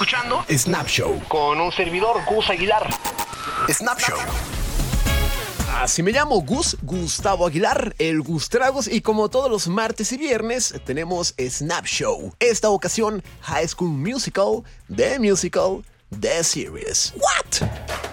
escuchando 0.00 0.42
Snap 0.48 0.86
Show 0.86 1.22
con 1.28 1.60
un 1.60 1.70
servidor, 1.72 2.24
Gus 2.24 2.48
Aguilar. 2.48 2.88
Snap 3.68 3.98
Show. 3.98 4.16
Así 5.76 6.02
me 6.02 6.10
llamo 6.10 6.40
Gus, 6.40 6.78
Gustavo 6.80 7.46
Aguilar, 7.46 7.94
el 7.98 8.22
Gustragos, 8.22 8.88
y 8.88 9.02
como 9.02 9.28
todos 9.28 9.50
los 9.50 9.68
martes 9.68 10.10
y 10.12 10.16
viernes 10.16 10.72
tenemos 10.86 11.34
Snap 11.38 11.84
Show. 11.84 12.34
Esta 12.40 12.70
ocasión, 12.70 13.22
High 13.42 13.68
School 13.68 13.90
Musical, 13.90 14.62
The 14.88 15.18
Musical, 15.18 15.84
The 16.18 16.44
Series. 16.44 17.12
¿What? 17.16 18.09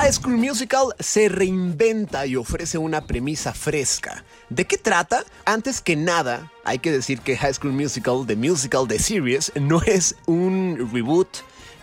High 0.00 0.14
School 0.14 0.38
Musical 0.38 0.94
se 0.98 1.28
reinventa 1.28 2.24
y 2.24 2.34
ofrece 2.34 2.78
una 2.78 3.02
premisa 3.02 3.52
fresca. 3.52 4.24
¿De 4.48 4.64
qué 4.64 4.78
trata? 4.78 5.24
Antes 5.44 5.82
que 5.82 5.94
nada, 5.94 6.50
hay 6.64 6.78
que 6.78 6.90
decir 6.90 7.20
que 7.20 7.36
High 7.36 7.52
School 7.52 7.74
Musical, 7.74 8.24
The 8.26 8.34
Musical, 8.34 8.88
The 8.88 8.98
Series, 8.98 9.52
no 9.60 9.82
es 9.82 10.16
un 10.24 10.88
reboot, 10.90 11.28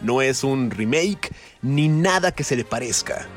no 0.02 0.24
es 0.24 0.44
un 0.44 0.72
remake, 0.72 1.32
ni 1.62 1.90
nada 1.90 2.32
que 2.32 2.44
se 2.44 2.56
le 2.56 2.66
parezca. 2.66 3.28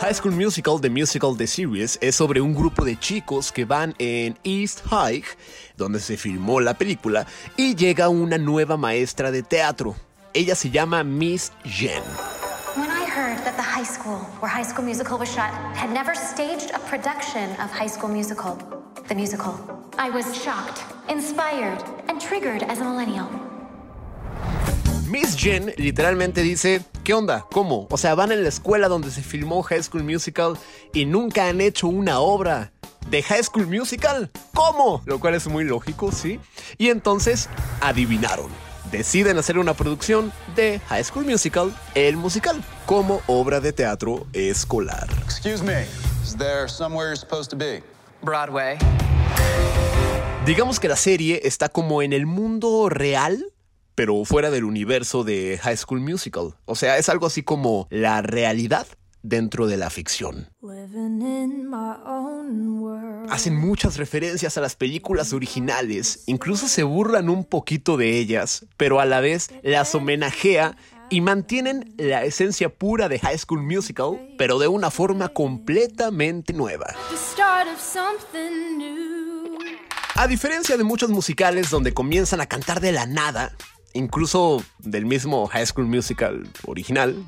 High 0.00 0.14
School 0.14 0.34
Musical, 0.34 0.80
The 0.80 0.90
Musical, 0.90 1.36
The 1.36 1.46
Series 1.46 1.96
es 2.02 2.16
sobre 2.16 2.40
un 2.40 2.56
grupo 2.56 2.84
de 2.84 2.98
chicos 2.98 3.52
que 3.52 3.64
van 3.64 3.94
en 4.00 4.36
East 4.42 4.80
High, 4.90 5.22
donde 5.76 6.00
se 6.00 6.16
filmó 6.16 6.60
la 6.60 6.74
película, 6.76 7.24
y 7.56 7.76
llega 7.76 8.08
una 8.08 8.36
nueva 8.36 8.76
maestra 8.76 9.30
de 9.30 9.44
teatro. 9.44 9.94
Ella 10.32 10.56
se 10.56 10.70
llama 10.70 11.04
Miss 11.04 11.52
Jen. 11.62 12.02
That 13.54 13.62
the 13.62 13.70
high 13.70 13.84
school 13.84 14.18
where 14.40 14.50
High 14.50 14.64
School 14.64 14.84
Musical 14.84 15.16
was 15.16 15.32
shot 15.32 15.52
had 15.76 15.92
never 15.92 16.14
staged 16.14 16.72
a 16.74 16.80
production 16.90 17.50
of 17.60 17.70
High 17.70 17.88
School 17.88 18.08
Musical, 18.10 18.58
the 19.06 19.14
musical, 19.14 19.54
I 19.96 20.10
was 20.10 20.26
shocked, 20.34 20.82
inspired, 21.08 21.80
and 22.08 22.20
triggered 22.20 22.64
as 22.64 22.80
a 22.80 22.84
millennial. 22.84 23.28
Miss 25.08 25.36
Jen 25.36 25.72
literalmente 25.76 26.42
dice, 26.42 26.82
¿qué 27.04 27.14
onda? 27.14 27.46
¿Cómo? 27.52 27.86
O 27.90 27.96
sea, 27.96 28.16
van 28.16 28.32
en 28.32 28.42
la 28.42 28.48
escuela 28.48 28.88
donde 28.88 29.12
se 29.12 29.22
filmó 29.22 29.62
High 29.62 29.84
School 29.84 30.02
Musical 30.02 30.58
y 30.92 31.04
nunca 31.04 31.46
han 31.46 31.60
hecho 31.60 31.86
una 31.86 32.18
obra 32.18 32.72
de 33.08 33.22
High 33.22 33.44
School 33.44 33.68
Musical. 33.68 34.32
¿Cómo? 34.52 35.02
Lo 35.06 35.20
cual 35.20 35.34
es 35.34 35.46
muy 35.46 35.62
lógico, 35.62 36.10
¿sí? 36.10 36.40
Y 36.76 36.88
entonces 36.88 37.48
adivinaron. 37.80 38.63
Deciden 38.94 39.38
hacer 39.38 39.58
una 39.58 39.74
producción 39.74 40.32
de 40.54 40.78
High 40.78 41.02
School 41.02 41.24
Musical, 41.24 41.74
el 41.96 42.16
musical, 42.16 42.62
como 42.86 43.22
obra 43.26 43.58
de 43.58 43.72
teatro 43.72 44.24
escolar. 44.32 45.08
Excuse 45.24 45.64
me, 45.64 45.82
is 46.22 46.36
there 46.36 46.68
somewhere 46.68 47.08
you're 47.08 47.16
supposed 47.16 47.50
to 47.50 47.56
be? 47.56 47.82
Broadway. 48.22 48.78
Digamos 50.46 50.78
que 50.78 50.86
la 50.86 50.94
serie 50.94 51.40
está 51.42 51.68
como 51.68 52.02
en 52.02 52.12
el 52.12 52.24
mundo 52.24 52.88
real, 52.88 53.52
pero 53.96 54.24
fuera 54.24 54.52
del 54.52 54.62
universo 54.62 55.24
de 55.24 55.58
High 55.60 55.76
School 55.76 55.98
Musical. 55.98 56.54
O 56.64 56.76
sea, 56.76 56.96
es 56.96 57.08
algo 57.08 57.26
así 57.26 57.42
como 57.42 57.88
la 57.90 58.22
realidad 58.22 58.86
dentro 59.24 59.66
de 59.66 59.78
la 59.78 59.90
ficción. 59.90 60.50
Hacen 63.30 63.56
muchas 63.56 63.96
referencias 63.96 64.56
a 64.56 64.60
las 64.60 64.76
películas 64.76 65.32
originales, 65.32 66.22
incluso 66.26 66.68
se 66.68 66.82
burlan 66.82 67.30
un 67.30 67.44
poquito 67.44 67.96
de 67.96 68.18
ellas, 68.18 68.66
pero 68.76 69.00
a 69.00 69.06
la 69.06 69.20
vez 69.20 69.48
las 69.62 69.94
homenajea 69.94 70.76
y 71.10 71.22
mantienen 71.22 71.94
la 71.96 72.24
esencia 72.24 72.68
pura 72.68 73.08
de 73.08 73.18
High 73.18 73.38
School 73.38 73.62
Musical, 73.62 74.20
pero 74.36 74.58
de 74.58 74.68
una 74.68 74.90
forma 74.90 75.28
completamente 75.30 76.52
nueva. 76.52 76.94
A 80.16 80.26
diferencia 80.28 80.76
de 80.76 80.84
muchos 80.84 81.10
musicales 81.10 81.70
donde 81.70 81.94
comienzan 81.94 82.40
a 82.42 82.46
cantar 82.46 82.80
de 82.80 82.92
la 82.92 83.06
nada, 83.06 83.56
incluso 83.94 84.62
del 84.78 85.06
mismo 85.06 85.46
High 85.46 85.66
School 85.66 85.86
Musical 85.86 86.46
original, 86.66 87.24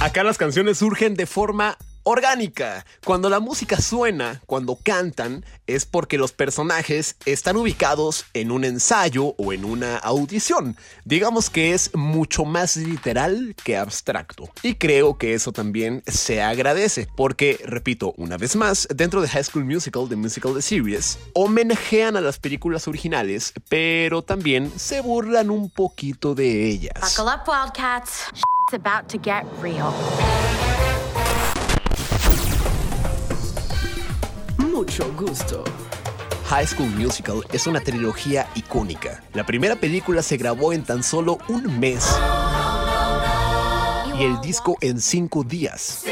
acá 0.00 0.24
las 0.24 0.38
canciones 0.38 0.78
surgen 0.78 1.14
de 1.14 1.26
forma 1.26 1.76
orgánica. 2.08 2.86
Cuando 3.04 3.28
la 3.28 3.38
música 3.38 3.80
suena, 3.82 4.40
cuando 4.46 4.78
cantan, 4.82 5.44
es 5.66 5.84
porque 5.84 6.16
los 6.16 6.32
personajes 6.32 7.16
están 7.26 7.58
ubicados 7.58 8.24
en 8.32 8.50
un 8.50 8.64
ensayo 8.64 9.34
o 9.36 9.52
en 9.52 9.66
una 9.66 9.98
audición. 9.98 10.76
Digamos 11.04 11.50
que 11.50 11.74
es 11.74 11.94
mucho 11.94 12.46
más 12.46 12.76
literal 12.76 13.54
que 13.62 13.76
abstracto. 13.76 14.48
Y 14.62 14.76
creo 14.76 15.18
que 15.18 15.34
eso 15.34 15.52
también 15.52 16.02
se 16.06 16.40
agradece, 16.40 17.08
porque, 17.14 17.60
repito, 17.62 18.14
una 18.16 18.38
vez 18.38 18.56
más, 18.56 18.88
dentro 18.94 19.20
de 19.20 19.28
High 19.28 19.44
School 19.44 19.66
Musical, 19.66 20.08
The 20.08 20.16
Musical 20.16 20.54
The 20.54 20.62
Series, 20.62 21.18
homenajean 21.34 22.16
a 22.16 22.22
las 22.22 22.38
películas 22.38 22.88
originales, 22.88 23.52
pero 23.68 24.22
también 24.22 24.72
se 24.78 25.02
burlan 25.02 25.50
un 25.50 25.68
poquito 25.68 26.34
de 26.34 26.68
ellas. 26.68 26.94
Buckle 27.00 27.30
up, 27.30 27.46
Wildcats. 27.46 28.22
It's 28.32 28.74
about 28.74 29.08
to 29.10 29.18
get 29.18 29.44
real. 29.60 29.92
Mucho 34.98 35.14
gusto. 35.16 35.64
High 36.46 36.66
School 36.66 36.90
Musical 36.90 37.44
es 37.52 37.68
una 37.68 37.78
trilogía 37.78 38.48
icónica. 38.56 39.22
La 39.32 39.46
primera 39.46 39.76
película 39.76 40.22
se 40.22 40.36
grabó 40.36 40.72
en 40.72 40.82
tan 40.82 41.04
solo 41.04 41.38
un 41.46 41.78
mes 41.78 42.04
y 44.18 44.24
el 44.24 44.40
disco 44.40 44.76
en 44.80 45.00
cinco 45.00 45.44
días. 45.44 46.02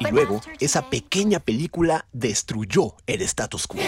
Y 0.00 0.06
luego, 0.10 0.42
esa 0.60 0.90
pequeña 0.90 1.40
película 1.40 2.04
destruyó 2.12 2.94
el 3.06 3.22
status 3.22 3.66
quo. 3.66 3.80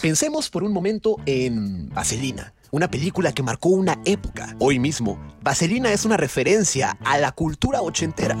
Pensemos 0.00 0.48
por 0.48 0.62
un 0.62 0.72
momento 0.72 1.16
en 1.26 1.88
Vaselina, 1.88 2.54
una 2.74 2.90
película 2.90 3.32
que 3.32 3.44
marcó 3.44 3.68
una 3.68 4.00
época. 4.04 4.56
Hoy 4.58 4.80
mismo, 4.80 5.16
Vaselina 5.42 5.92
es 5.92 6.04
una 6.04 6.16
referencia 6.16 6.98
a 7.04 7.18
la 7.18 7.30
cultura 7.30 7.80
ochentera. 7.82 8.36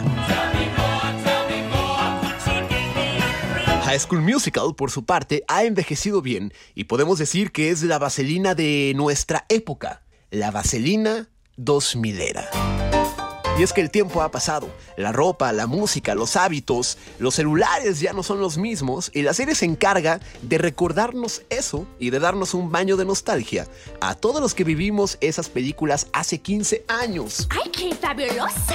High 3.84 4.00
School 4.00 4.22
Musical, 4.22 4.74
por 4.76 4.90
su 4.90 5.04
parte, 5.04 5.44
ha 5.46 5.62
envejecido 5.62 6.20
bien 6.20 6.52
y 6.74 6.84
podemos 6.84 7.20
decir 7.20 7.52
que 7.52 7.70
es 7.70 7.84
la 7.84 8.00
vaselina 8.00 8.56
de 8.56 8.92
nuestra 8.96 9.46
época, 9.48 10.02
la 10.30 10.50
vaselina 10.50 11.28
2000 11.56 12.20
era. 12.20 13.13
Y 13.56 13.62
es 13.62 13.72
que 13.72 13.80
el 13.80 13.90
tiempo 13.90 14.20
ha 14.20 14.32
pasado, 14.32 14.68
la 14.96 15.12
ropa, 15.12 15.52
la 15.52 15.68
música, 15.68 16.16
los 16.16 16.34
hábitos, 16.34 16.98
los 17.20 17.36
celulares 17.36 18.00
ya 18.00 18.12
no 18.12 18.24
son 18.24 18.40
los 18.40 18.58
mismos 18.58 19.12
y 19.14 19.22
la 19.22 19.32
serie 19.32 19.54
se 19.54 19.64
encarga 19.64 20.18
de 20.42 20.58
recordarnos 20.58 21.42
eso 21.50 21.86
y 22.00 22.10
de 22.10 22.18
darnos 22.18 22.52
un 22.54 22.72
baño 22.72 22.96
de 22.96 23.04
nostalgia 23.04 23.68
a 24.00 24.16
todos 24.16 24.40
los 24.40 24.54
que 24.54 24.64
vivimos 24.64 25.18
esas 25.20 25.48
películas 25.48 26.08
hace 26.12 26.40
15 26.40 26.84
años. 26.88 27.46
¡Ay, 27.50 27.70
qué 27.70 27.94
fabulosa! 27.94 28.74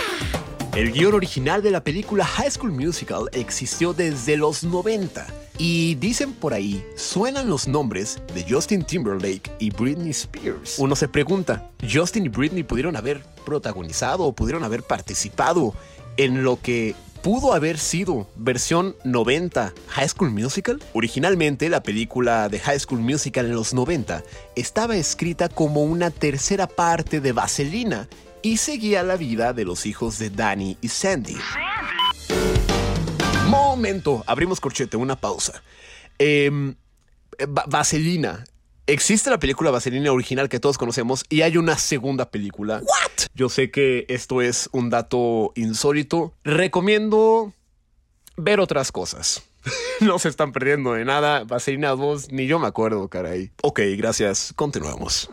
El 0.75 0.91
guion 0.91 1.15
original 1.15 1.63
de 1.63 1.71
la 1.71 1.83
película 1.83 2.23
High 2.23 2.51
School 2.51 2.71
Musical 2.71 3.27
existió 3.33 3.93
desde 3.93 4.37
los 4.37 4.63
90 4.63 5.25
y 5.57 5.95
dicen 5.95 6.31
por 6.31 6.53
ahí, 6.53 6.85
suenan 6.95 7.49
los 7.49 7.67
nombres 7.67 8.21
de 8.35 8.45
Justin 8.47 8.83
Timberlake 8.83 9.51
y 9.59 9.71
Britney 9.71 10.11
Spears. 10.11 10.77
Uno 10.77 10.95
se 10.95 11.07
pregunta, 11.07 11.71
¿Justin 11.91 12.25
y 12.25 12.29
Britney 12.29 12.63
pudieron 12.63 12.95
haber 12.95 13.23
protagonizado 13.45 14.23
o 14.25 14.33
pudieron 14.33 14.63
haber 14.63 14.83
participado 14.83 15.73
en 16.17 16.43
lo 16.43 16.61
que 16.61 16.95
pudo 17.23 17.53
haber 17.53 17.79
sido 17.79 18.27
versión 18.35 18.95
90 19.03 19.73
High 19.87 20.09
School 20.09 20.29
Musical? 20.29 20.81
Originalmente 20.93 21.67
la 21.69 21.81
película 21.81 22.47
de 22.47 22.59
High 22.59 22.79
School 22.79 23.01
Musical 23.01 23.47
en 23.47 23.55
los 23.55 23.73
90 23.73 24.23
estaba 24.55 24.95
escrita 24.95 25.49
como 25.49 25.83
una 25.83 26.11
tercera 26.11 26.67
parte 26.67 27.19
de 27.21 27.31
Vaselina 27.31 28.07
y 28.41 28.57
seguía 28.57 29.03
la 29.03 29.17
vida 29.17 29.53
de 29.53 29.65
los 29.65 29.85
hijos 29.85 30.17
de 30.19 30.29
Danny 30.29 30.77
y 30.81 30.87
Sandy. 30.87 31.37
Momento, 33.47 34.23
abrimos 34.27 34.59
corchete, 34.59 34.97
una 34.97 35.15
pausa. 35.19 35.61
Va- 36.21 37.65
Vaselina. 37.67 38.43
Existe 38.87 39.29
la 39.29 39.37
película 39.39 39.69
Vaselina 39.71 40.11
original 40.11 40.49
que 40.49 40.59
todos 40.59 40.77
conocemos 40.79 41.23
y 41.29 41.41
hay 41.41 41.57
una 41.57 41.77
segunda 41.77 42.31
película. 42.31 42.77
¿What? 42.79 43.27
Yo 43.35 43.47
sé 43.49 43.69
que 43.69 44.05
esto 44.09 44.41
es 44.41 44.67
un 44.71 44.89
dato 44.89 45.51
insólito. 45.55 46.33
Recomiendo 46.43 47.53
ver 48.35 48.59
otras 48.59 48.91
cosas. 48.91 49.43
no 50.01 50.17
se 50.17 50.29
están 50.29 50.51
perdiendo 50.51 50.93
de 50.93 51.05
nada. 51.05 51.43
Vaselina 51.43 51.89
2, 51.89 52.31
ni 52.31 52.47
yo 52.47 52.57
me 52.57 52.67
acuerdo, 52.67 53.07
caray. 53.09 53.51
Ok, 53.61 53.79
gracias. 53.95 54.53
Continuemos. 54.55 55.29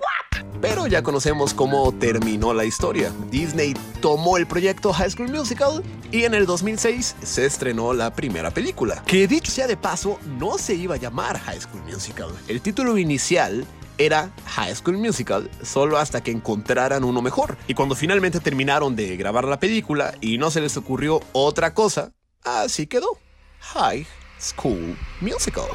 Pero 0.60 0.86
ya 0.86 1.02
conocemos 1.02 1.54
cómo 1.54 1.92
terminó 1.92 2.54
la 2.54 2.64
historia. 2.64 3.12
Disney 3.30 3.74
tomó 4.00 4.36
el 4.36 4.46
proyecto 4.46 4.92
High 4.92 5.10
School 5.10 5.30
Musical 5.30 5.82
y 6.10 6.24
en 6.24 6.34
el 6.34 6.46
2006 6.46 7.16
se 7.22 7.46
estrenó 7.46 7.92
la 7.92 8.14
primera 8.14 8.50
película. 8.50 9.02
Que 9.06 9.26
dicho 9.26 9.50
sea 9.50 9.66
de 9.66 9.76
paso, 9.76 10.18
no 10.38 10.58
se 10.58 10.74
iba 10.74 10.94
a 10.94 10.98
llamar 10.98 11.38
High 11.38 11.60
School 11.60 11.82
Musical. 11.82 12.30
El 12.48 12.60
título 12.60 12.96
inicial 12.98 13.66
era 13.98 14.30
High 14.46 14.74
School 14.74 14.98
Musical, 14.98 15.50
solo 15.62 15.98
hasta 15.98 16.22
que 16.22 16.30
encontraran 16.30 17.04
uno 17.04 17.22
mejor. 17.22 17.56
Y 17.66 17.74
cuando 17.74 17.94
finalmente 17.94 18.40
terminaron 18.40 18.96
de 18.96 19.16
grabar 19.16 19.46
la 19.46 19.60
película 19.60 20.14
y 20.20 20.38
no 20.38 20.50
se 20.50 20.60
les 20.60 20.76
ocurrió 20.76 21.20
otra 21.32 21.74
cosa, 21.74 22.12
así 22.44 22.86
quedó. 22.86 23.18
High 23.60 24.06
School 24.38 24.96
Musical. 25.20 25.66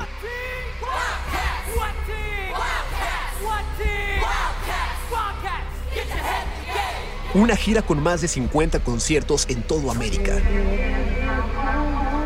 Una 7.34 7.56
gira 7.56 7.82
con 7.82 8.04
más 8.04 8.20
de 8.20 8.28
50 8.28 8.82
conciertos 8.82 9.46
en 9.48 9.64
todo 9.64 9.90
América. 9.90 10.38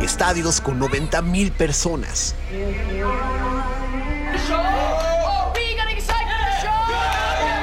Estadios 0.02 0.60
con 0.60 0.80
90 0.80 1.22
mil 1.22 1.52
personas. 1.52 2.34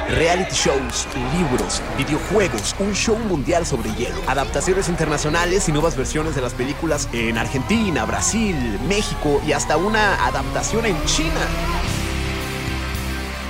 Reality 0.09 0.55
shows, 0.55 1.09
libros, 1.37 1.83
videojuegos, 1.99 2.77
un 2.79 2.95
show 2.95 3.19
mundial 3.19 3.67
sobre 3.67 3.93
hielo, 3.95 4.15
adaptaciones 4.29 4.89
internacionales 4.89 5.69
y 5.69 5.73
nuevas 5.73 5.97
versiones 5.97 6.37
de 6.37 6.43
las 6.43 6.53
películas 6.55 7.09
en 7.13 7.39
Argentina, 7.39 8.05
Brasil, 8.05 8.79
México 8.87 9.43
y 9.45 9.53
hasta 9.53 9.77
una 9.77 10.25
adaptación 10.27 10.87
en 10.87 11.05
China. 11.07 11.41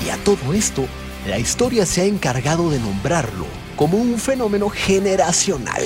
Y 0.06 0.10
a 0.10 0.16
todo 0.24 0.54
esto, 0.54 0.86
la 1.26 1.38
historia 1.38 1.86
se 1.86 2.02
ha 2.02 2.04
encargado 2.04 2.70
de 2.70 2.78
nombrarlo 2.80 3.46
como 3.76 3.98
un 3.98 4.18
fenómeno 4.18 4.68
generacional. 4.68 5.82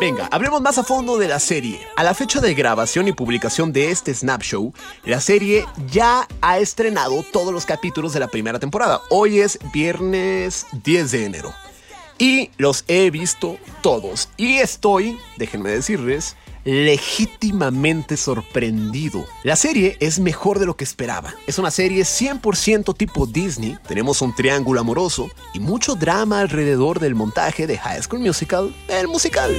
Venga, 0.00 0.28
hablemos 0.30 0.60
más 0.60 0.76
a 0.76 0.84
fondo 0.84 1.16
de 1.16 1.28
la 1.28 1.40
serie. 1.40 1.80
A 1.96 2.02
la 2.02 2.12
fecha 2.12 2.38
de 2.38 2.52
grabación 2.52 3.08
y 3.08 3.12
publicación 3.12 3.72
de 3.72 3.90
este 3.90 4.12
Snap 4.12 4.42
Show, 4.42 4.74
la 5.04 5.18
serie 5.18 5.64
ya 5.90 6.28
ha 6.42 6.58
estrenado 6.58 7.24
todos 7.32 7.54
los 7.54 7.64
capítulos 7.64 8.12
de 8.12 8.20
la 8.20 8.28
primera 8.28 8.58
temporada. 8.58 9.00
Hoy 9.08 9.40
es 9.40 9.58
viernes 9.72 10.66
10 10.84 11.10
de 11.10 11.24
enero. 11.24 11.63
Y 12.18 12.50
los 12.58 12.84
he 12.88 13.10
visto 13.10 13.58
todos. 13.82 14.28
Y 14.36 14.56
estoy, 14.56 15.18
déjenme 15.36 15.70
decirles, 15.70 16.36
legítimamente 16.64 18.16
sorprendido. 18.16 19.24
La 19.42 19.56
serie 19.56 19.96
es 20.00 20.18
mejor 20.18 20.58
de 20.58 20.66
lo 20.66 20.76
que 20.76 20.84
esperaba. 20.84 21.34
Es 21.46 21.58
una 21.58 21.70
serie 21.70 22.02
100% 22.02 22.96
tipo 22.96 23.26
Disney. 23.26 23.76
Tenemos 23.86 24.22
un 24.22 24.34
triángulo 24.34 24.80
amoroso 24.80 25.30
y 25.52 25.60
mucho 25.60 25.94
drama 25.94 26.40
alrededor 26.40 27.00
del 27.00 27.14
montaje 27.14 27.66
de 27.66 27.78
High 27.78 28.02
School 28.02 28.20
Musical, 28.20 28.74
el 28.88 29.08
musical. 29.08 29.54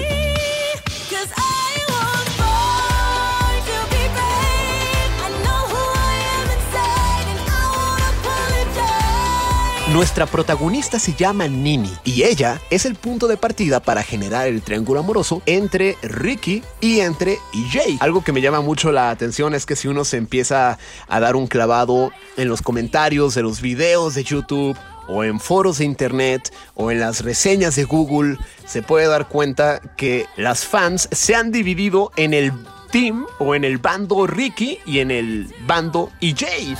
Nuestra 9.95 10.25
protagonista 10.25 10.99
se 10.99 11.13
llama 11.13 11.47
Nini 11.47 11.89
y 12.03 12.23
ella 12.23 12.59
es 12.69 12.83
el 12.85 12.95
punto 12.95 13.29
de 13.29 13.37
partida 13.37 13.79
para 13.79 14.03
generar 14.03 14.45
el 14.45 14.61
triángulo 14.61 14.99
amoroso 14.99 15.41
entre 15.45 15.95
Ricky 16.01 16.63
y 16.81 16.99
entre 16.99 17.39
EJ. 17.53 18.01
Algo 18.01 18.21
que 18.21 18.33
me 18.33 18.41
llama 18.41 18.59
mucho 18.59 18.91
la 18.91 19.09
atención 19.09 19.55
es 19.55 19.65
que 19.65 19.77
si 19.77 19.87
uno 19.87 20.03
se 20.03 20.17
empieza 20.17 20.77
a 21.07 21.19
dar 21.21 21.37
un 21.37 21.47
clavado 21.47 22.11
en 22.35 22.49
los 22.49 22.61
comentarios 22.61 23.35
de 23.35 23.43
los 23.43 23.61
videos 23.61 24.15
de 24.15 24.25
YouTube 24.25 24.77
o 25.07 25.23
en 25.23 25.39
foros 25.39 25.77
de 25.77 25.85
internet 25.85 26.53
o 26.73 26.91
en 26.91 26.99
las 26.99 27.23
reseñas 27.23 27.77
de 27.77 27.85
Google, 27.85 28.37
se 28.65 28.81
puede 28.81 29.07
dar 29.07 29.29
cuenta 29.29 29.79
que 29.95 30.25
las 30.35 30.65
fans 30.65 31.07
se 31.13 31.35
han 31.35 31.53
dividido 31.53 32.11
en 32.17 32.33
el 32.33 32.51
team 32.91 33.25
o 33.39 33.55
en 33.55 33.63
el 33.63 33.77
bando 33.77 34.27
Ricky 34.27 34.77
y 34.85 34.99
en 34.99 35.11
el 35.11 35.55
bando 35.65 36.11
EJ. 36.19 36.75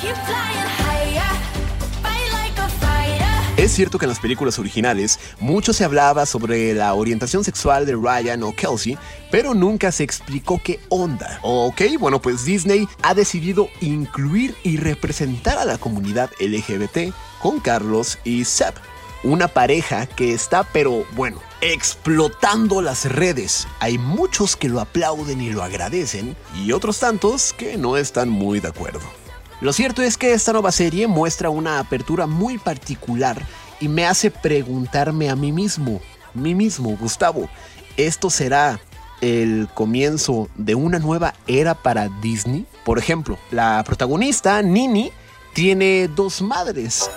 Es 3.65 3.71
cierto 3.71 3.97
que 3.97 4.05
en 4.05 4.09
las 4.09 4.19
películas 4.19 4.59
originales 4.59 5.19
mucho 5.39 5.73
se 5.73 5.83
hablaba 5.83 6.27
sobre 6.27 6.75
la 6.75 6.93
orientación 6.93 7.43
sexual 7.43 7.87
de 7.87 7.95
Ryan 7.95 8.43
o 8.43 8.55
Kelsey, 8.55 8.95
pero 9.31 9.55
nunca 9.55 9.91
se 9.91 10.03
explicó 10.03 10.61
qué 10.63 10.79
onda. 10.89 11.39
Ok, 11.41 11.81
bueno, 11.99 12.21
pues 12.21 12.45
Disney 12.45 12.87
ha 13.01 13.15
decidido 13.15 13.67
incluir 13.81 14.53
y 14.61 14.77
representar 14.77 15.57
a 15.57 15.65
la 15.65 15.79
comunidad 15.79 16.29
LGBT 16.39 17.11
con 17.41 17.59
Carlos 17.59 18.19
y 18.23 18.45
Seb, 18.45 18.75
una 19.23 19.47
pareja 19.47 20.05
que 20.05 20.31
está, 20.33 20.63
pero 20.71 21.03
bueno, 21.15 21.41
explotando 21.61 22.83
las 22.83 23.11
redes. 23.11 23.67
Hay 23.79 23.97
muchos 23.97 24.55
que 24.55 24.69
lo 24.69 24.79
aplauden 24.79 25.41
y 25.41 25.49
lo 25.49 25.63
agradecen, 25.63 26.37
y 26.63 26.71
otros 26.71 26.99
tantos 26.99 27.51
que 27.51 27.77
no 27.77 27.97
están 27.97 28.29
muy 28.29 28.59
de 28.59 28.67
acuerdo. 28.67 29.24
Lo 29.61 29.71
cierto 29.73 30.01
es 30.01 30.17
que 30.17 30.33
esta 30.33 30.51
nueva 30.51 30.71
serie 30.71 31.07
muestra 31.07 31.49
una 31.49 31.79
apertura 31.79 32.27
muy 32.27 32.57
particular 32.57 33.41
y 33.79 33.87
me 33.87 34.05
hace 34.05 34.29
preguntarme 34.29 35.29
a 35.29 35.35
mí 35.35 35.51
mismo, 35.51 36.01
mí 36.33 36.53
mismo, 36.53 36.95
Gustavo, 36.97 37.49
¿esto 37.97 38.29
será 38.29 38.79
el 39.21 39.69
comienzo 39.73 40.49
de 40.55 40.75
una 40.75 40.99
nueva 40.99 41.33
era 41.47 41.73
para 41.73 42.09
Disney? 42.21 42.65
Por 42.83 42.99
ejemplo, 42.99 43.37
la 43.51 43.83
protagonista, 43.85 44.61
Nini, 44.61 45.11
tiene 45.53 46.09
dos 46.09 46.41
madres. 46.41 47.09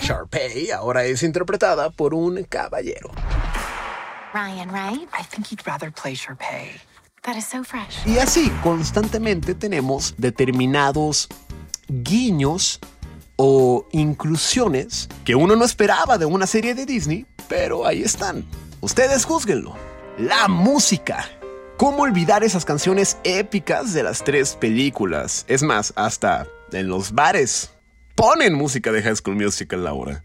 Sharpay 0.00 0.70
ahora 0.70 1.04
es 1.04 1.22
interpretada 1.22 1.90
por 1.90 2.14
un 2.14 2.42
caballero. 2.44 3.10
Ryan, 4.34 4.70
right? 4.70 5.08
I 5.12 5.22
think 5.30 5.46
he'd 5.50 5.64
rather 5.66 5.92
play 5.92 6.14
Sharpay. 6.14 6.80
That 7.22 7.36
is 7.36 7.44
so 7.44 7.62
fresh. 7.62 8.06
Y 8.06 8.18
así 8.18 8.50
constantemente 8.62 9.54
tenemos 9.54 10.14
determinados 10.16 11.28
guiños 11.90 12.80
o 13.36 13.86
inclusiones 13.92 15.08
que 15.24 15.34
uno 15.34 15.56
no 15.56 15.64
esperaba 15.64 16.18
de 16.18 16.26
una 16.26 16.46
serie 16.46 16.74
de 16.74 16.86
Disney, 16.86 17.26
pero 17.48 17.86
ahí 17.86 18.02
están. 18.02 18.44
Ustedes 18.80 19.24
juzguenlo. 19.24 19.74
La 20.18 20.48
música. 20.48 21.28
¿Cómo 21.76 22.02
olvidar 22.02 22.44
esas 22.44 22.64
canciones 22.64 23.16
épicas 23.24 23.94
de 23.94 24.02
las 24.02 24.22
tres 24.22 24.56
películas? 24.56 25.44
Es 25.48 25.62
más, 25.62 25.94
hasta 25.96 26.46
en 26.72 26.88
los 26.88 27.12
bares 27.12 27.70
ponen 28.14 28.54
música 28.54 28.92
de 28.92 29.02
High 29.02 29.16
School 29.16 29.36
Musical 29.36 29.86
ahora. 29.86 30.22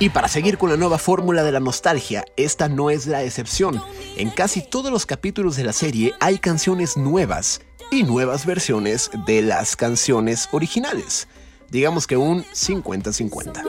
Y 0.00 0.10
para 0.10 0.28
seguir 0.28 0.58
con 0.58 0.70
la 0.70 0.76
nueva 0.76 0.96
fórmula 0.96 1.42
de 1.42 1.50
la 1.50 1.58
nostalgia, 1.58 2.24
esta 2.36 2.68
no 2.68 2.88
es 2.88 3.08
la 3.08 3.24
excepción. 3.24 3.82
En 4.16 4.30
casi 4.30 4.62
todos 4.62 4.92
los 4.92 5.06
capítulos 5.06 5.56
de 5.56 5.64
la 5.64 5.72
serie 5.72 6.14
hay 6.20 6.38
canciones 6.38 6.96
nuevas 6.96 7.62
y 7.90 8.04
nuevas 8.04 8.46
versiones 8.46 9.10
de 9.26 9.42
las 9.42 9.74
canciones 9.74 10.48
originales. 10.52 11.26
Digamos 11.68 12.06
que 12.06 12.16
un 12.16 12.44
50-50. 12.44 13.64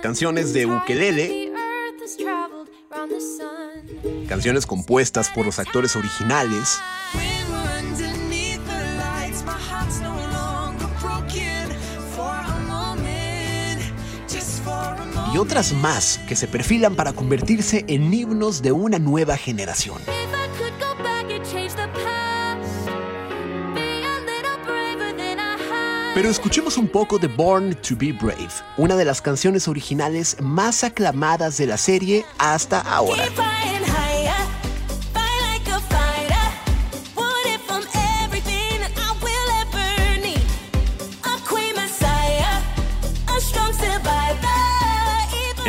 Canciones 0.00 0.52
de 0.52 0.66
ukelele, 0.66 1.52
canciones 4.28 4.64
compuestas 4.64 5.28
por 5.30 5.44
los 5.44 5.58
actores 5.58 5.96
originales, 5.96 6.78
y 15.38 15.40
otras 15.40 15.72
más 15.72 16.18
que 16.26 16.34
se 16.34 16.48
perfilan 16.48 16.96
para 16.96 17.12
convertirse 17.12 17.84
en 17.86 18.12
himnos 18.12 18.60
de 18.60 18.72
una 18.72 18.98
nueva 18.98 19.36
generación. 19.36 20.02
Pero 26.14 26.28
escuchemos 26.28 26.76
un 26.76 26.88
poco 26.88 27.18
de 27.20 27.28
Born 27.28 27.76
to 27.76 27.94
Be 27.96 28.10
Brave, 28.10 28.48
una 28.76 28.96
de 28.96 29.04
las 29.04 29.22
canciones 29.22 29.68
originales 29.68 30.36
más 30.40 30.82
aclamadas 30.82 31.56
de 31.56 31.68
la 31.68 31.76
serie 31.76 32.24
hasta 32.38 32.80
ahora. 32.80 33.22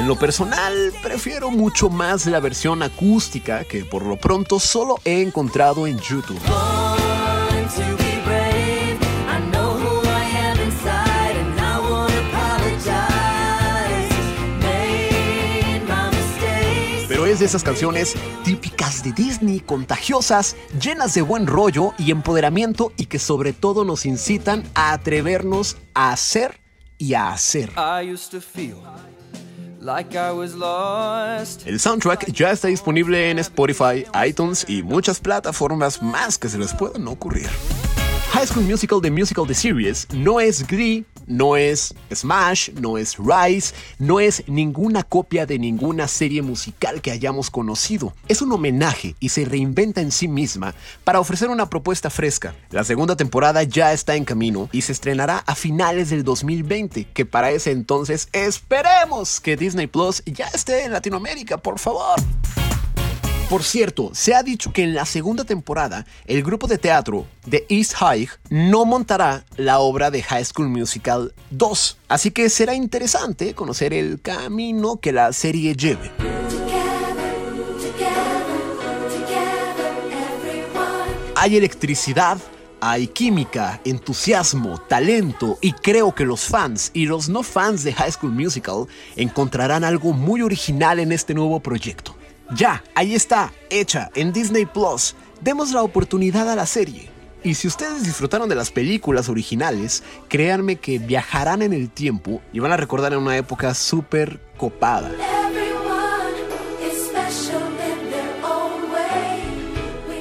Lo 0.09 0.15
personal, 0.15 0.91
prefiero 1.03 1.51
mucho 1.51 1.87
más 1.87 2.25
la 2.25 2.39
versión 2.39 2.81
acústica 2.81 3.63
que 3.63 3.85
por 3.85 4.03
lo 4.03 4.17
pronto 4.17 4.59
solo 4.59 4.95
he 5.05 5.21
encontrado 5.21 5.85
en 5.85 5.99
YouTube. 5.99 6.39
Pero 17.07 17.25
es 17.27 17.39
de 17.39 17.45
esas 17.45 17.63
canciones 17.63 18.15
típicas 18.43 19.03
de 19.03 19.11
Disney, 19.11 19.59
contagiosas, 19.59 20.55
llenas 20.81 21.13
de 21.13 21.21
buen 21.21 21.45
rollo 21.45 21.93
y 21.99 22.09
empoderamiento 22.09 22.93
y 22.97 23.05
que 23.05 23.19
sobre 23.19 23.53
todo 23.53 23.85
nos 23.85 24.07
incitan 24.07 24.63
a 24.73 24.91
atrevernos 24.91 25.77
a 25.93 26.11
hacer 26.11 26.59
y 26.97 27.13
a 27.13 27.31
hacer. 27.31 27.69
I 27.77 28.11
used 28.11 28.31
to 28.31 28.41
feel 28.41 28.77
El 31.65 31.79
soundtrack 31.79 32.31
ya 32.31 32.51
está 32.51 32.67
disponible 32.67 33.29
en 33.29 33.39
Spotify, 33.39 34.05
iTunes 34.27 34.65
y 34.67 34.83
muchas 34.83 35.19
plataformas 35.19 36.01
más 36.01 36.37
que 36.37 36.49
se 36.49 36.57
les 36.57 36.73
puedan 36.73 37.07
ocurrir. 37.07 37.49
High 38.31 38.45
School 38.45 38.65
Musical 38.65 39.01
The 39.01 39.09
Musical 39.09 39.47
The 39.47 39.55
Series 39.55 40.07
no 40.13 40.39
es 40.39 40.65
Glee, 40.65 41.03
no 41.25 41.57
es 41.57 41.95
Smash, 42.13 42.69
no 42.73 42.97
es 42.97 43.17
Rise, 43.17 43.73
no 43.97 44.19
es 44.19 44.47
ninguna 44.47 45.03
copia 45.03 45.47
de 45.47 45.57
ninguna 45.57 46.07
serie 46.07 46.43
musical 46.43 47.01
que 47.01 47.11
hayamos 47.11 47.49
conocido. 47.49 48.13
Es 48.27 48.43
un 48.43 48.51
homenaje 48.51 49.15
y 49.19 49.29
se 49.29 49.45
reinventa 49.45 50.01
en 50.01 50.11
sí 50.11 50.27
misma 50.27 50.75
para 51.03 51.19
ofrecer 51.19 51.49
una 51.49 51.69
propuesta 51.69 52.11
fresca. 52.11 52.53
La 52.69 52.83
segunda 52.83 53.15
temporada 53.15 53.63
ya 53.63 53.93
está 53.93 54.15
en 54.15 54.25
camino 54.25 54.69
y 54.71 54.83
se 54.83 54.91
estrenará 54.91 55.39
a 55.39 55.55
finales 55.55 56.11
del 56.11 56.23
2020, 56.23 57.05
que 57.05 57.25
para 57.25 57.49
ese 57.49 57.71
entonces 57.71 58.29
esperemos 58.31 59.41
que 59.41 59.57
Disney 59.57 59.87
Plus 59.87 60.21
ya 60.25 60.47
esté 60.53 60.83
en 60.83 60.93
Latinoamérica, 60.93 61.57
por 61.57 61.79
favor. 61.79 62.19
Por 63.49 63.63
cierto, 63.63 64.11
se 64.13 64.35
ha 64.35 64.43
dicho 64.43 64.71
que 64.71 64.83
en 64.83 64.93
la 64.93 65.05
segunda 65.05 65.43
temporada 65.43 66.05
el 66.27 66.43
grupo 66.43 66.67
de 66.67 66.77
teatro 66.77 67.25
de 67.47 67.65
East 67.67 67.93
High 67.95 68.29
no 68.51 68.85
montará 68.85 69.43
la 69.57 69.79
obra 69.79 70.11
de 70.11 70.21
High 70.21 70.45
School 70.45 70.69
Musical 70.69 71.33
2, 71.49 71.97
así 72.09 72.29
que 72.29 72.47
será 72.51 72.75
interesante 72.75 73.55
conocer 73.55 73.91
el 73.95 74.21
camino 74.21 74.97
que 74.97 75.11
la 75.11 75.33
serie 75.33 75.73
lleve. 75.73 76.11
Hay 81.35 81.57
electricidad, 81.57 82.37
hay 82.79 83.07
química, 83.07 83.81
entusiasmo, 83.83 84.77
talento 84.77 85.57
y 85.59 85.71
creo 85.71 86.13
que 86.13 86.23
los 86.23 86.41
fans 86.41 86.91
y 86.93 87.07
los 87.07 87.29
no 87.29 87.41
fans 87.41 87.83
de 87.83 87.93
High 87.93 88.11
School 88.11 88.31
Musical 88.31 88.85
encontrarán 89.15 89.83
algo 89.83 90.13
muy 90.13 90.43
original 90.43 90.99
en 90.99 91.11
este 91.11 91.33
nuevo 91.33 91.59
proyecto. 91.61 92.18
Ya, 92.55 92.83
ahí 92.95 93.13
está, 93.13 93.53
hecha 93.69 94.09
en 94.15 94.33
Disney 94.33 94.65
Plus. 94.65 95.15
Demos 95.39 95.71
la 95.71 95.83
oportunidad 95.83 96.49
a 96.49 96.55
la 96.55 96.65
serie. 96.65 97.09
Y 97.43 97.53
si 97.53 97.67
ustedes 97.67 98.03
disfrutaron 98.03 98.49
de 98.49 98.55
las 98.55 98.71
películas 98.71 99.29
originales, 99.29 100.03
créanme 100.27 100.77
que 100.77 100.97
viajarán 100.97 101.61
en 101.61 101.73
el 101.73 101.89
tiempo 101.89 102.41
y 102.51 102.59
van 102.59 102.71
a 102.71 102.77
recordar 102.77 103.13
en 103.13 103.19
una 103.19 103.37
época 103.37 103.73
súper 103.75 104.39
copada. 104.57 105.11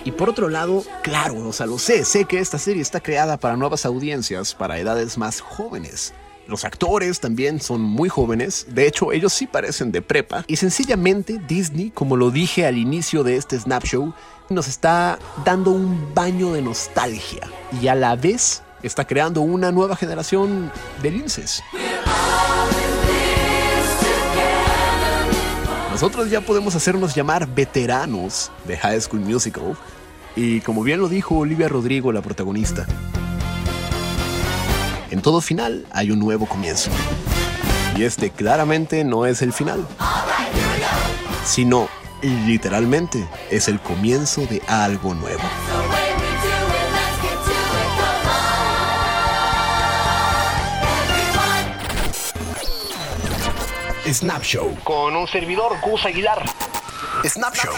Y 0.05 0.13
por 0.13 0.29
otro 0.31 0.49
lado, 0.49 0.85
claro, 1.03 1.49
o 1.49 1.53
sea, 1.53 1.67
lo 1.67 1.79
sé, 1.79 2.05
sé 2.05 2.27
que 2.27 2.39
esta 2.39 2.59
serie 2.59 2.83
está 2.83 3.01
creada 3.01 3.39
para 3.39 3.57
nuevas 3.57 3.85
audiencias, 3.87 4.55
para 4.55 4.79
edades 4.79 5.19
más 5.19 5.41
jóvenes. 5.41 6.15
Los 6.49 6.64
actores 6.64 7.21
también 7.21 7.61
son 7.61 7.83
muy 7.83 8.09
jóvenes, 8.09 8.69
de 8.71 8.87
hecho 8.87 9.12
ellos 9.12 9.35
sí 9.35 9.47
parecen 9.47 9.93
de 9.93 10.00
prepa, 10.00 10.45
y 10.47 10.57
sencillamente 10.57 11.38
Disney, 11.47 11.90
como 11.90 12.17
lo 12.17 12.31
dije 12.31 12.64
al 12.64 12.78
inicio 12.78 13.23
de 13.23 13.37
este 13.37 13.61
Snap 13.61 13.85
Show, 13.85 14.14
nos 14.49 14.67
está 14.67 15.19
dando 15.45 15.73
un 15.73 16.14
baño 16.14 16.55
de 16.55 16.62
nostalgia. 16.62 17.47
Y 17.83 17.88
a 17.88 17.95
la 17.95 18.17
vez 18.17 18.62
está 18.83 19.07
creando 19.07 19.43
una 19.43 19.71
nueva 19.73 19.95
generación 19.95 20.73
de 21.02 21.11
linces. 21.11 21.62
Nosotros 25.90 26.31
ya 26.31 26.40
podemos 26.40 26.75
hacernos 26.75 27.14
llamar 27.14 27.47
veteranos 27.47 28.50
de 28.67 28.78
High 28.78 29.02
School 29.02 29.21
Musical. 29.21 29.76
Y 30.35 30.62
como 30.62 30.83
bien 30.83 30.99
lo 30.99 31.11
dijo 31.11 31.37
Olivia 31.37 31.69
Rodrigo, 31.69 32.11
la 32.11 32.23
protagonista, 32.23 32.87
en 35.11 35.23
todo 35.23 35.41
final 35.41 35.87
hay 35.91 36.11
un 36.11 36.19
nuevo 36.19 36.47
comienzo. 36.47 36.91
Y 37.97 38.05
este 38.05 38.31
claramente 38.31 39.05
no 39.05 39.27
es 39.27 39.43
el 39.43 39.53
final, 39.53 39.87
sino 41.45 41.88
literalmente 42.23 43.27
es 43.50 43.69
el 43.69 43.81
comienzo 43.81 44.43
de 44.47 44.62
algo 44.67 45.15
nuevo. 45.15 45.43
Snap 54.12 54.43
Show. 54.43 54.75
Con 54.85 55.17
un 55.17 55.29
servidor, 55.29 55.77
Gus 55.83 56.07
Aguilar. 56.07 56.43
Snap 57.25 57.55
Show. 57.55 57.75